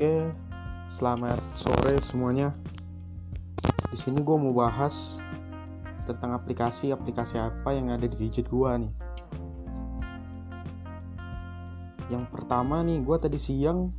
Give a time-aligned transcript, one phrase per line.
[0.00, 0.32] Oke,
[0.88, 2.56] selamat sore semuanya.
[3.92, 5.20] Di sini gue mau bahas
[6.08, 8.92] tentang aplikasi-aplikasi apa yang ada di gadget gue nih.
[12.08, 13.92] Yang pertama nih, gue tadi siang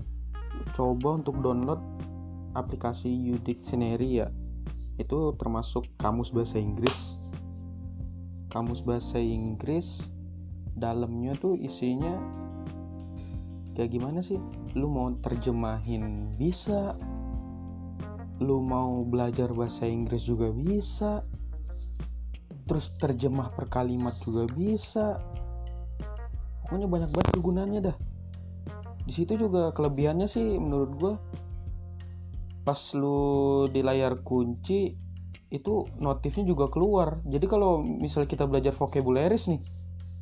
[0.74, 1.78] coba untuk download
[2.58, 4.34] aplikasi U Dictionary ya.
[4.98, 7.14] Itu termasuk kamus bahasa Inggris.
[8.50, 10.10] Kamus bahasa Inggris
[10.74, 12.18] dalamnya tuh isinya
[13.78, 14.42] kayak gimana sih?
[14.76, 16.96] Lu mau terjemahin bisa,
[18.40, 21.28] lu mau belajar bahasa Inggris juga bisa,
[22.66, 25.20] terus terjemah per kalimat juga bisa.
[26.64, 27.98] Pokoknya banyak banget kegunaannya dah.
[29.04, 31.14] Di situ juga kelebihannya sih menurut gue
[32.62, 34.94] pas lu di layar kunci
[35.52, 37.20] itu notifnya juga keluar.
[37.28, 39.60] Jadi kalau misal kita belajar vocabularies nih,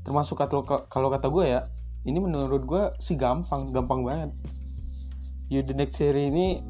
[0.02, 0.41] termasuk
[0.89, 1.70] kalau kata gue ya,
[2.08, 4.31] ini menurut gue sih gampang, gampang banget.
[5.52, 6.61] You the next series ini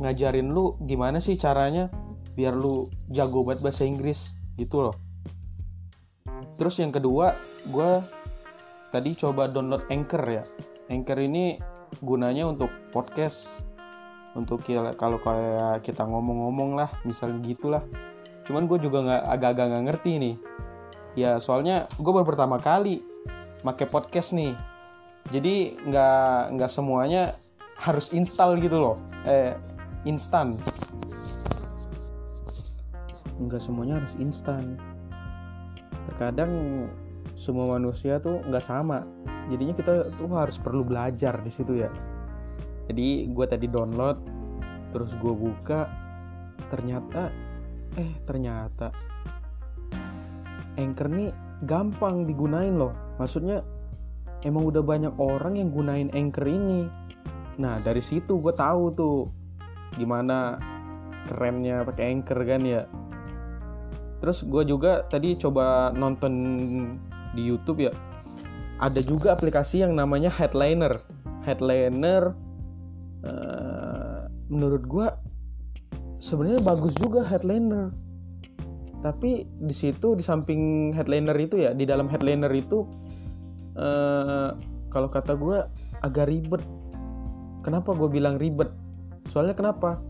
[0.00, 1.92] ngajarin lu gimana sih caranya
[2.32, 4.96] biar lu jago banget bahasa Inggris gitu loh.
[6.56, 7.36] Terus yang kedua,
[7.68, 7.90] gue
[8.88, 10.44] tadi coba download Anchor ya.
[10.88, 11.60] Anchor ini
[12.00, 13.60] gunanya untuk podcast,
[14.32, 14.64] untuk
[14.96, 17.82] kalau kayak kita ngomong-ngomong lah, misalnya gitulah.
[18.46, 20.36] Cuman gue juga nggak agak-agak nggak ngerti nih.
[21.18, 23.09] Ya soalnya gue baru pertama kali
[23.66, 24.56] make podcast nih.
[25.28, 27.36] Jadi nggak nggak semuanya
[27.80, 28.96] harus install gitu loh.
[29.28, 29.56] Eh
[30.08, 30.56] instan.
[33.40, 34.80] Nggak semuanya harus instan
[36.10, 36.52] terkadang
[37.38, 39.06] semua manusia tuh nggak sama
[39.48, 41.90] jadinya kita tuh harus perlu belajar di situ ya
[42.90, 44.18] jadi gue tadi download
[44.92, 45.88] terus gue buka
[46.68, 47.32] ternyata
[47.96, 48.92] eh ternyata
[50.76, 51.30] Anchor nih
[51.64, 53.60] gampang digunain loh maksudnya
[54.40, 56.88] emang udah banyak orang yang gunain Anchor ini.
[57.60, 59.28] Nah dari situ gue tahu tuh
[60.00, 60.56] gimana
[61.28, 62.88] kerennya pakai Anchor kan ya.
[64.20, 66.32] Terus gue juga tadi coba nonton
[67.36, 67.92] di YouTube ya.
[68.80, 71.04] Ada juga aplikasi yang namanya Headliner.
[71.44, 72.32] Headliner
[73.24, 75.06] uh, menurut gue
[76.20, 77.92] sebenarnya bagus juga Headliner.
[79.00, 82.84] Tapi di situ di samping Headliner itu ya di dalam Headliner itu
[83.76, 84.56] uh,
[84.90, 85.58] kalau kata gue
[86.02, 86.62] agak ribet.
[87.60, 88.72] Kenapa gue bilang ribet?
[89.28, 90.00] Soalnya kenapa?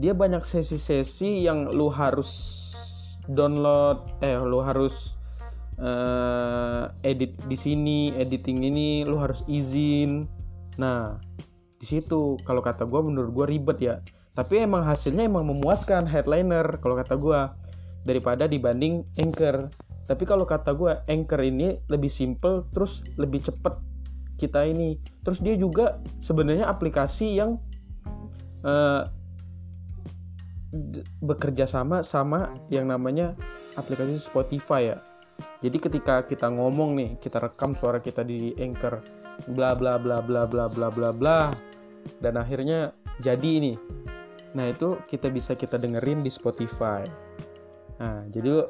[0.00, 2.56] Dia banyak sesi-sesi yang lu harus
[3.28, 5.14] download eh lu harus
[5.78, 10.24] uh, edit di sini editing ini lu harus izin.
[10.80, 11.20] Nah
[11.80, 13.96] di situ kalau kata gue menurut gue ribet ya.
[14.30, 17.40] Tapi emang hasilnya emang memuaskan headliner kalau kata gue
[18.06, 19.68] daripada dibanding anchor
[20.10, 23.78] tapi kalau kata gue anchor ini lebih simple terus lebih cepet
[24.42, 27.62] kita ini terus dia juga sebenarnya aplikasi yang
[28.66, 29.06] uh,
[31.22, 33.38] bekerja sama sama yang namanya
[33.78, 34.98] aplikasi Spotify ya.
[35.64, 39.00] Jadi ketika kita ngomong nih, kita rekam suara kita di Anchor,
[39.56, 41.38] bla bla bla bla bla bla bla bla,
[42.20, 42.92] dan akhirnya
[43.24, 43.74] jadi ini.
[44.52, 47.02] Nah itu kita bisa kita dengerin di Spotify.
[47.98, 48.68] Nah jadi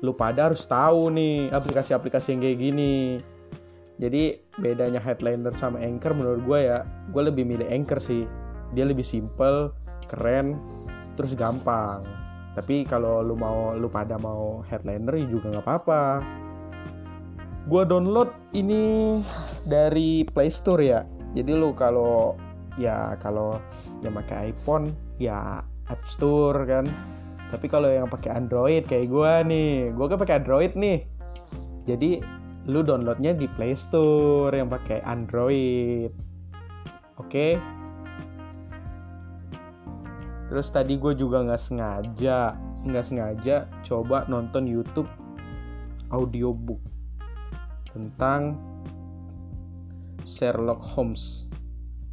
[0.00, 2.94] lu pada harus tahu nih aplikasi-aplikasi yang kayak gini.
[4.00, 8.24] Jadi bedanya Headliner sama Anchor menurut gue ya, gue lebih milih Anchor sih.
[8.72, 9.76] Dia lebih simple,
[10.08, 10.56] keren,
[11.20, 12.00] terus gampang
[12.54, 16.02] tapi kalau lu mau lu pada mau headliner ya juga nggak apa-apa
[17.70, 19.20] gua download ini
[19.68, 22.34] dari Play Store ya jadi lu kalau
[22.74, 23.60] ya kalau
[24.02, 24.90] yang pakai iPhone
[25.22, 26.88] ya App Store kan
[27.50, 31.04] tapi kalau yang pakai Android kayak gua nih gua kan pakai Android nih
[31.84, 32.22] jadi
[32.70, 36.14] lu downloadnya di Play Store yang pakai Android
[37.18, 37.58] oke okay?
[40.50, 45.06] Terus tadi gue juga nggak sengaja, nggak sengaja coba nonton YouTube
[46.10, 46.82] audiobook
[47.94, 48.58] tentang
[50.26, 51.46] Sherlock Holmes.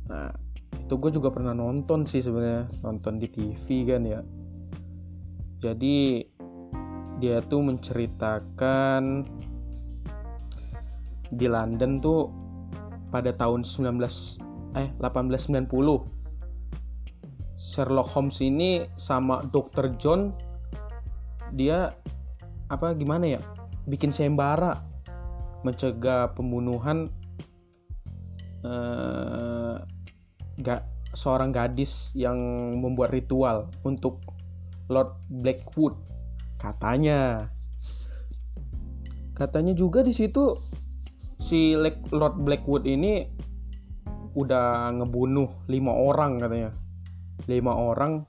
[0.06, 0.30] Nah,
[0.69, 4.22] itu gue juga pernah nonton sih sebenarnya, nonton di TV kan ya.
[5.57, 6.21] Jadi
[7.18, 9.25] dia tuh menceritakan
[11.33, 12.30] di London tuh
[13.09, 13.98] pada tahun 19
[14.77, 15.68] eh 1890
[17.57, 19.98] Sherlock Holmes ini sama Dr.
[19.98, 20.30] John
[21.51, 21.89] dia
[22.69, 23.42] apa gimana ya
[23.89, 24.77] bikin sembara
[25.65, 27.09] mencegah pembunuhan
[28.62, 29.75] eh,
[30.62, 30.81] gak
[31.18, 32.38] seorang gadis yang
[32.77, 34.21] membuat ritual untuk
[34.88, 35.95] Lord Blackwood
[36.57, 37.51] katanya.
[39.38, 40.57] Katanya juga di situ
[41.38, 41.78] si
[42.10, 43.30] Lord Blackwood ini
[44.34, 46.72] udah ngebunuh lima orang katanya.
[47.45, 48.25] Lima orang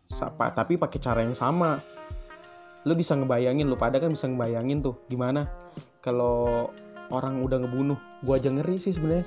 [0.53, 1.81] tapi pakai cara yang sama.
[2.85, 5.49] Lu bisa ngebayangin lu pada kan bisa ngebayangin tuh gimana
[6.05, 6.69] kalau
[7.09, 7.97] orang udah ngebunuh.
[8.21, 9.25] Gua aja ngeri sih sebenarnya.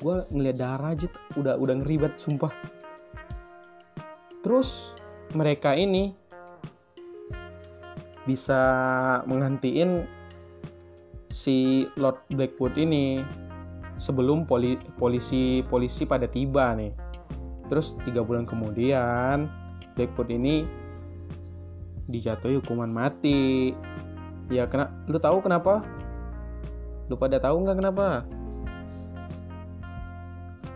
[0.00, 2.52] Gua ngeliat darah aja udah udah ngeri banget sumpah.
[4.40, 4.96] Terus
[5.36, 6.16] mereka ini
[8.28, 8.60] bisa
[9.24, 10.04] menghentiin
[11.32, 13.24] si Lord Blackwood ini
[13.96, 16.92] sebelum poli polisi polisi pada tiba nih.
[17.72, 19.48] Terus tiga bulan kemudian
[19.96, 20.68] Blackwood ini
[22.04, 23.72] dijatuhi hukuman mati.
[24.52, 25.80] Ya kena lu tahu kenapa?
[27.08, 28.28] Lu pada tahu nggak kenapa?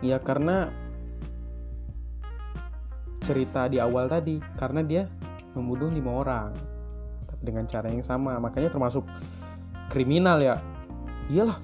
[0.01, 0.73] Ya karena
[3.23, 5.03] cerita di awal tadi karena dia
[5.55, 6.73] membunuh lima orang
[7.39, 8.37] dengan cara yang sama.
[8.37, 9.07] Makanya termasuk
[9.89, 10.61] kriminal ya.
[11.31, 11.57] Iyalah.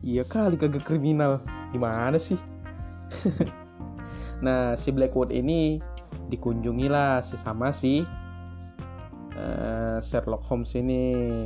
[0.00, 1.44] Iya kali kagak kriminal.
[1.70, 2.40] Gimana sih?
[4.40, 5.76] Nah si Blackwood ini
[6.32, 8.00] dikunjungi lah si sama si
[9.36, 11.44] uh, Sherlock Holmes ini.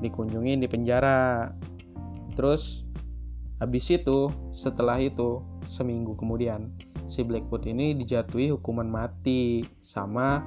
[0.00, 1.50] Dikunjungi di penjara.
[2.38, 2.86] Terus
[3.58, 6.72] habis itu setelah itu seminggu kemudian
[7.10, 10.40] si Blackwood ini dijatuhi hukuman mati sama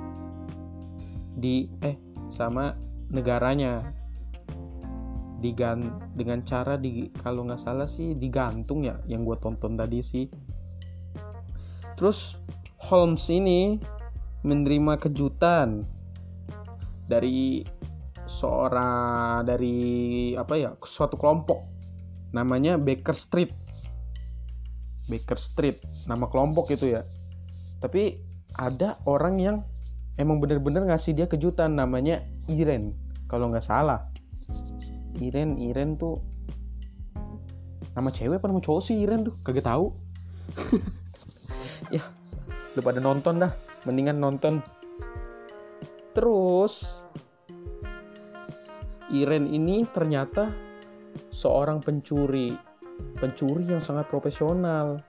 [1.34, 1.98] di eh
[2.34, 2.74] sama
[3.10, 3.82] negaranya.
[5.44, 10.32] Digan dengan cara di kalau nggak salah sih digantung ya yang gue tonton tadi sih.
[12.00, 12.40] Terus
[12.80, 13.76] Holmes ini
[14.44, 15.84] menerima kejutan
[17.08, 17.64] dari
[18.24, 21.60] seorang dari apa ya suatu kelompok.
[22.32, 23.52] Namanya Baker Street.
[25.12, 27.04] Baker Street nama kelompok itu ya.
[27.84, 28.16] Tapi
[28.56, 29.58] ada orang yang
[30.20, 32.94] emang bener-bener ngasih dia kejutan namanya Iren
[33.26, 34.10] kalau nggak salah.
[35.18, 36.22] Iren Iren tuh
[37.94, 39.36] nama cewek apa nama cowok sih Iren tuh?
[39.42, 39.94] Kagak tahu.
[41.92, 42.02] Ya
[42.74, 43.54] lu pada nonton dah
[43.86, 44.66] mendingan nonton.
[46.18, 47.06] Terus
[49.14, 50.50] Iren ini ternyata
[51.30, 52.58] seorang pencuri
[53.18, 55.02] pencuri yang sangat profesional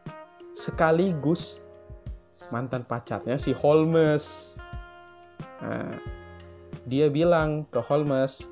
[0.53, 1.61] sekaligus
[2.53, 4.54] mantan pacarnya si Holmes
[5.65, 5.97] Nah,
[6.85, 8.45] dia bilang ke Holmes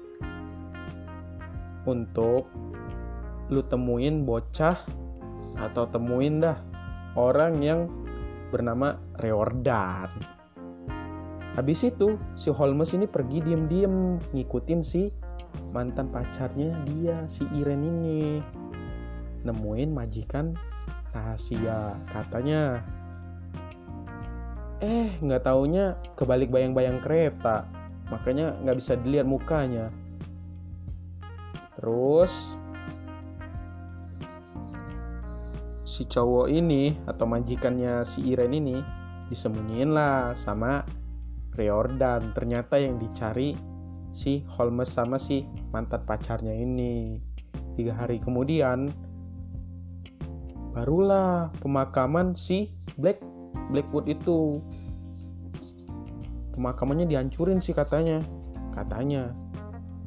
[1.84, 2.48] untuk
[3.52, 4.80] lu temuin bocah
[5.60, 6.56] atau temuin dah
[7.12, 7.80] orang yang
[8.48, 10.08] bernama Riordan.
[11.52, 15.12] Habis itu si Holmes ini pergi diem-diem ngikutin si
[15.76, 18.40] mantan pacarnya dia si Iren ini
[19.44, 20.56] nemuin majikan
[21.12, 22.80] rahasia katanya
[24.82, 27.70] eh nggak taunya kebalik bayang-bayang kereta.
[28.10, 29.94] Makanya nggak bisa dilihat mukanya.
[31.78, 32.58] Terus
[35.86, 38.76] si cowok ini atau majikannya si Iren ini
[39.30, 40.82] disembunyiin lah sama
[41.54, 42.34] Riordan.
[42.34, 43.54] Ternyata yang dicari
[44.10, 47.22] si Holmes sama si mantan pacarnya ini.
[47.78, 48.90] Tiga hari kemudian
[50.74, 53.31] barulah pemakaman si Black
[53.72, 54.60] Blackwood itu.
[56.52, 58.20] Pemakamannya dihancurin sih katanya.
[58.76, 59.32] Katanya.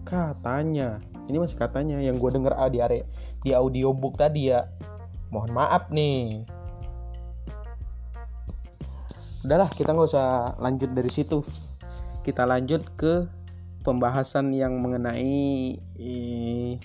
[0.06, 1.02] Katanya.
[1.26, 3.02] Ini masih katanya yang gue denger ah, di area
[3.42, 4.70] di audiobook tadi ya.
[5.34, 6.46] Mohon maaf nih.
[9.42, 11.42] Udahlah kita nggak usah lanjut dari situ.
[12.22, 13.26] Kita lanjut ke
[13.86, 16.78] pembahasan yang mengenai eh,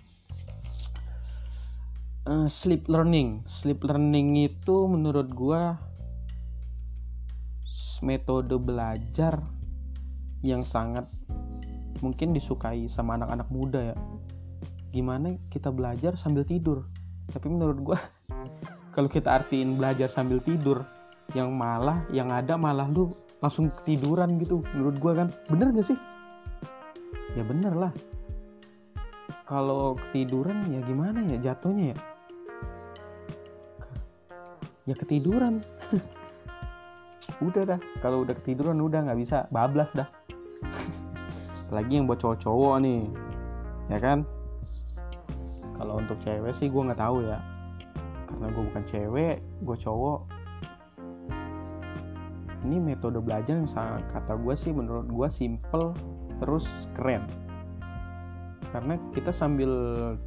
[2.28, 3.44] uh, sleep learning.
[3.49, 5.62] Sleep learning itu menurut gue
[8.00, 9.40] metode belajar
[10.40, 11.04] yang sangat
[12.00, 13.97] mungkin disukai sama anak-anak muda ya.
[14.90, 16.88] Gimana kita belajar sambil tidur?
[17.30, 17.99] Tapi menurut gue
[18.97, 20.83] kalau kita artiin belajar sambil tidur
[21.37, 25.28] yang malah yang ada malah lu langsung ketiduran gitu menurut gue kan.
[25.52, 25.99] Bener gak sih?
[27.37, 27.92] Ya bener lah.
[29.45, 31.99] Kalau ketiduran ya gimana ya jatuhnya ya?
[34.88, 35.61] Ya ketiduran
[37.40, 40.09] udah dah kalau udah ketiduran udah nggak bisa bablas dah.
[41.73, 43.02] Lagi yang buat cowok-cowok nih
[43.88, 44.28] ya kan?
[45.80, 47.40] Kalau untuk cewek sih gue nggak tahu ya.
[48.28, 50.20] Karena gue bukan cewek gue cowok.
[52.61, 55.97] Ini metode belajar yang sangat kata gue sih menurut gue simple
[56.37, 57.25] terus keren.
[58.68, 59.73] Karena kita sambil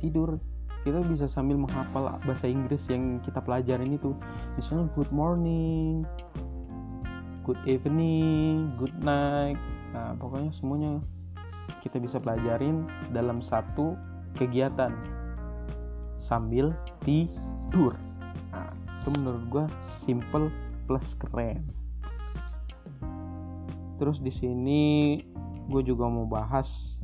[0.01, 0.41] tidur
[0.83, 4.17] kita bisa sambil menghafal bahasa Inggris yang kita pelajarin itu.
[4.57, 6.03] Misalnya good morning
[7.43, 9.59] good evening, good night.
[9.91, 11.03] Nah, pokoknya semuanya
[11.83, 13.99] kita bisa pelajarin dalam satu
[14.39, 14.91] kegiatan
[16.17, 16.71] sambil
[17.03, 17.99] tidur.
[18.49, 20.47] Nah, itu menurut gue simple
[20.87, 21.83] plus keren
[24.03, 24.83] terus di sini
[25.71, 26.99] gue juga mau bahas